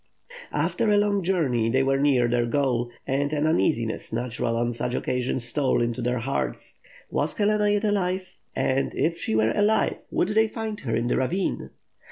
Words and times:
After 0.55 0.89
a 0.89 0.97
long 0.97 1.21
journey, 1.21 1.69
they 1.69 1.83
were 1.83 1.99
near 1.99 2.27
their 2.27 2.47
goal, 2.47 2.89
and 3.05 3.31
an 3.31 3.45
uneasiness 3.45 4.11
natural 4.11 4.57
on 4.57 4.73
such 4.73 4.95
occasions 4.95 5.43
stole 5.45 5.79
into 5.79 6.01
their 6.01 6.17
hearts. 6.17 6.81
Was 7.11 7.37
Helena 7.37 7.69
yet 7.69 7.83
alive? 7.83 8.39
And, 8.55 8.95
if 8.95 9.19
she 9.19 9.35
were 9.35 9.51
alive, 9.51 9.99
would 10.09 10.29
they 10.29 10.47
find 10.47 10.79
her 10.79 10.95
in 10.95 11.05
the 11.05 11.17
ravine? 11.17 11.69